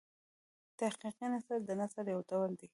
تحقیقي 0.79 1.25
نثر 1.33 1.59
د 1.67 1.69
نثر 1.79 2.05
یو 2.13 2.19
ډول 2.29 2.49
دﺉ. 2.59 2.67